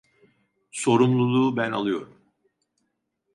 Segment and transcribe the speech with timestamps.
[0.71, 2.21] Sorumluluğu ben alıyorum.